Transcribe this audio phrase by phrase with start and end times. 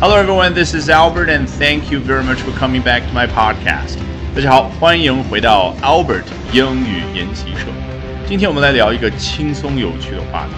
[0.00, 0.54] Hello, everyone.
[0.54, 3.96] This is Albert, and thank you very much for coming back to my podcast.
[4.34, 7.66] 大家好，欢迎回到 Albert 英语研习社。
[8.26, 10.52] 今天我们来聊一个轻松有趣的话题。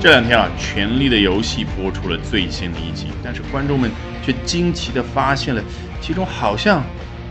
[0.00, 3.90] 这两天啊，《权力的游戏》播出了最新的一集，但是观众们
[4.24, 5.62] 却惊奇地发现了，
[6.00, 6.82] 其中好像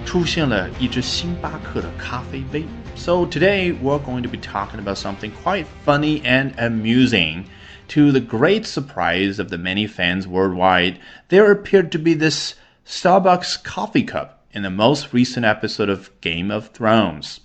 [0.06, 2.64] 出现了一只星巴克的咖啡杯。
[2.96, 7.44] So today we're going to be talking about something quite funny and amusing.
[7.90, 10.96] To the great surprise of the many fans worldwide,
[11.30, 12.56] there appeared to be this
[12.88, 17.38] Starbucks coffee cup in the most recent episode of Game of Thrones.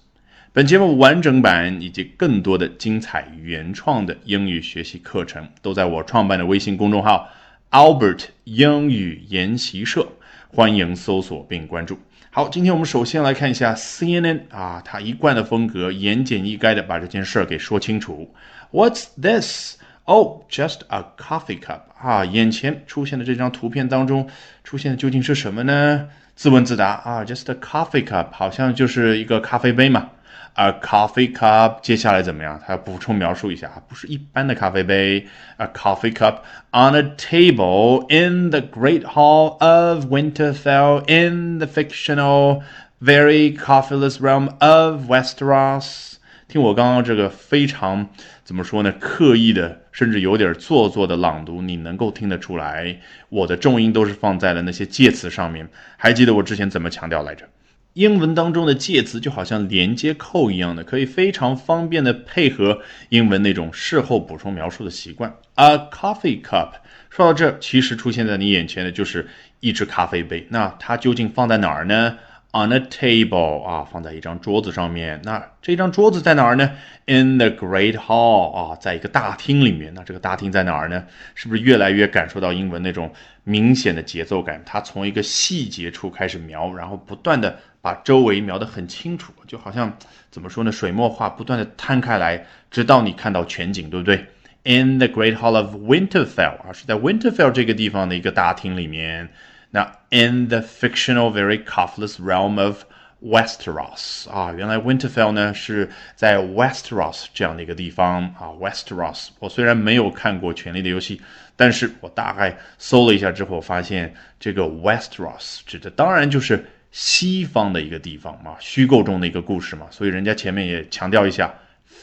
[0.52, 7.28] 本节目完整版以及更多的精彩原创的英语学习课程，都在我创办的微信公众号
[7.70, 10.08] Albert 英语研习社，
[10.48, 11.98] 欢迎搜索并关注。
[12.30, 18.34] 好，今天我们首先来看一下 CNN 啊，他一贯的风格，言简意赅的把这件事儿给说清楚。
[18.72, 19.76] What's this?
[20.04, 22.24] Oh, just a coffee cup 啊！
[22.24, 24.28] 眼前出现的这张图片当中
[24.62, 26.08] 出现的究竟是什么呢？
[26.36, 30.10] 自问自答啊，just a coffee cup，好像就是一个咖啡杯嘛。
[30.54, 32.58] A coffee cup，接下来怎么样？
[32.64, 35.26] 他要补充描述一下啊，不是一般的咖啡杯。
[35.56, 36.36] A coffee cup
[36.70, 42.62] on a table in the great hall of Winterfell in the fictional,
[43.02, 46.14] very coffeeless realm of Westeros。
[46.48, 48.08] 听我刚刚这个非常
[48.44, 48.92] 怎么说呢？
[48.92, 52.97] 刻意的， 甚至有点做作的朗读，你能够听得出来，
[53.29, 55.67] 我的重音都是放在了那些介词上面。
[55.97, 57.47] 还记得我之前怎么强调来着？
[57.93, 65.35] 英文当中的介词就好像连接扣一样的，可以非常方便的配合英文那种事后补充描述的习惯。
[65.55, 66.71] A coffee cup，
[67.09, 69.27] 说到这，其实出现在你眼前的就是
[69.59, 70.47] 一只咖啡杯。
[70.49, 72.17] 那它究竟放在哪儿呢
[72.53, 75.21] ？On a table 啊，放在一张桌子上面。
[75.23, 76.71] 那这张桌子在哪儿呢
[77.05, 79.93] ？In the great hall 啊，在一个大厅里面。
[79.93, 81.05] 那这个大厅在哪儿呢？
[81.33, 83.09] 是不是越来越感受到英文那种
[83.45, 84.61] 明显的节奏感？
[84.65, 89.97] 它从一个细节处开始描，然后不断的把周围描得很清楚，就好像
[90.29, 90.71] 怎么说呢？
[90.73, 94.25] 水墨画不断的摊开来，直到你看到全景，对不对
[94.63, 99.29] ？In the great hall of Winterfell 啊，是在 Winterfell 这个地方的一个大厅里面。
[99.71, 102.83] 那 in the fictional very coughless realm of
[103.23, 108.49] Westeros 啊，原来 Winterfell 呢是在 Westeros 这样的一个地方啊。
[108.59, 111.17] Westeros，我虽然没有看过《权力的游戏》，
[111.55, 119.85] 但是我大概搜了一下之后，发现这个 Westeros 指的当然就是西方的一个地方嘛，虚构中的一个故事嘛。
[119.91, 121.53] 所以人家前面也强调一下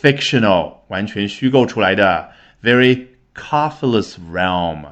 [0.01, 2.31] ，fictional 完全虚构出来的
[2.63, 4.87] ，very coughless realm。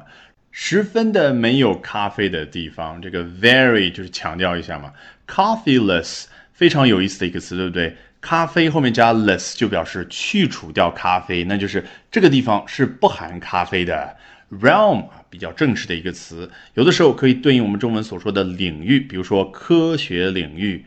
[0.59, 4.91] 十分的没有咖啡的地方，这个 very 就是强调一下嘛
[5.27, 7.95] ，coffeeless 非常有意思的一个词，对不对？
[8.19, 14.17] 咖啡后面加 less 就表示去除掉咖啡，那就是这个地方是不含咖啡的。
[14.49, 20.83] realm 啊，比较正式的一个词，有的时候可以对应我们中文所说的领域，比如说科学领域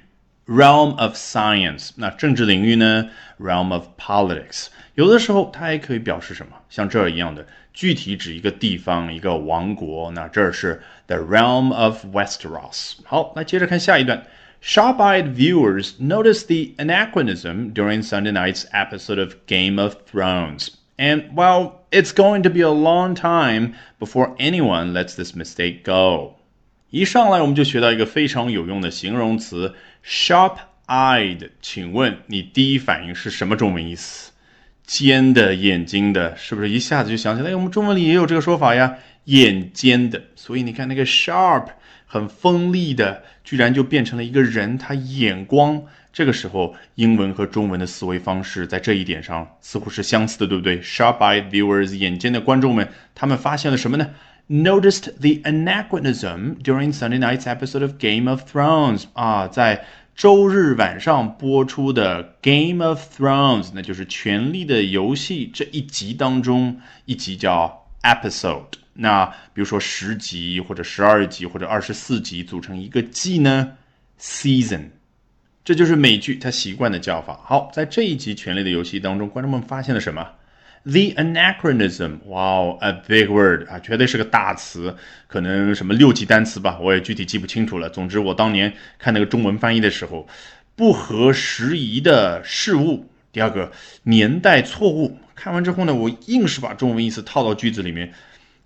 [0.50, 1.91] ，realm of science。
[1.96, 3.09] 那政治领域呢，
[3.40, 4.68] realm of politics。
[4.96, 6.53] 有的时候它还可以表示什么？
[6.69, 7.46] 像这儿一样的。
[7.73, 10.09] 具体指一个地方、一个王国。
[10.12, 12.94] 那这是 the realm of Westeros。
[13.03, 14.25] 好，来接着看下一段。
[14.63, 20.69] Sharp-eyed viewers noticed the anachronism during Sunday night's episode of Game of Thrones.
[20.97, 26.35] And well, it's going to be a long time before anyone lets this mistake go.
[26.91, 31.51] 一上来我们就学到一个非常有用的形容词 sharp-eyed。
[31.62, 34.33] 请问你第一反应是什么中文意思？
[34.84, 37.55] 尖的眼睛的，是不是一下子就想起来？
[37.55, 38.97] 我们中文里也有这个说法呀，
[39.27, 40.21] 眼尖的。
[40.34, 41.67] 所以你看那个 sharp，
[42.06, 45.81] 很锋利的，居然就变成了一个人，他眼光。
[46.12, 54.11] 这个时候，英文和中文的思维方式在这一点上似乎是相似的，对不对？Sharp-eyed viewers，眼尖的观众们，他们发现了什么呢
[54.50, 59.05] ？Noticed the anachronism during Sunday night's episode of Game of Thrones。
[59.12, 59.84] 啊，在
[60.16, 68.72] 周日晚上播出的《Game of Thrones》，那就是《权力的游戏》这一集当中，一集叫 episode。
[68.94, 69.25] 那
[69.55, 73.74] 比如说十集或者十二集或者二十四集组成一个季呢
[74.21, 74.86] ，season。
[75.65, 77.39] 这就是美剧它习惯的叫法。
[77.45, 80.27] 好，在这一集《权力的游戏》当中，观众们发现了什么
[80.84, 84.97] ？The anachronism，哇哦，a big word 啊，绝对是个大词，
[85.27, 87.91] 可能什么六级单词吧，我也具体记不清楚了。
[87.91, 90.27] 总之，我当年看那个中文翻译的时候，
[90.74, 93.71] 不合时宜的事物，第二个
[94.04, 95.18] 年代错误。
[95.34, 98.12] 看完之后呢，我硬是把中文意思套到句子里面，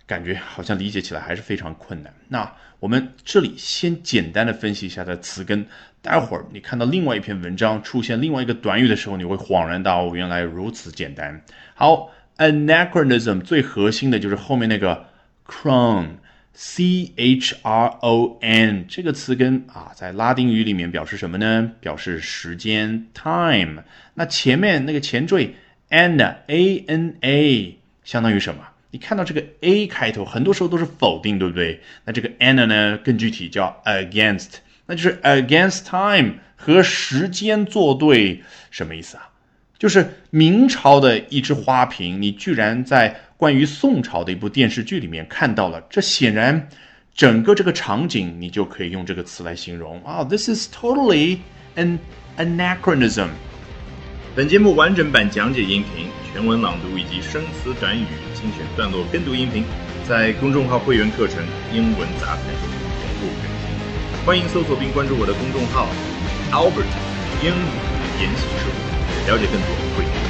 [0.07, 2.13] 感觉好像理解起来还是非常困难。
[2.27, 5.65] 那我们这里先简单的分析一下它的词根，
[6.01, 11.41] 待会儿你看到另外一篇文章出现另外一个短语的时候，你会恍然大悟，原来如此简单。
[11.73, 15.07] 好，anachronism 最核心的就是后面那个
[15.47, 16.17] crown
[16.53, 21.71] C H R O N 这个词根啊，在拉丁语里面表示什么呢？
[21.79, 23.83] 表示时间 time。
[24.13, 25.55] 那前面那个前缀
[25.89, 28.61] ana a n a 相当于什么？
[28.95, 31.81] 你看到这个 a 开头，很多时候都是否定，对不对？
[32.05, 34.51] 那这个 ana 呢，更具体叫 against，
[34.85, 39.27] 那就是 against time 和时间作对，什么意思啊？
[39.77, 46.69] 就是明朝的一只花瓶，你居然在关于宋朝的一部电视剧里面看到了，这显然
[47.13, 50.23] 整个这个场景你就可以用这个词来形容啊。
[50.23, 51.39] This is totally
[51.75, 51.99] an
[52.37, 53.27] anachronism。
[54.35, 58.03] 本节目完整版讲解音频、全文朗读以及生词短语
[58.33, 59.63] 精选段落跟读音频，
[60.05, 61.41] 在公众号会员课程
[61.73, 62.67] 《英文杂谈》中
[62.99, 64.25] 同步更新。
[64.25, 65.87] 欢迎搜索并关注我的公众号
[66.51, 66.91] Albert
[67.41, 69.31] 英语研习社。
[69.31, 70.24] 了解更多会。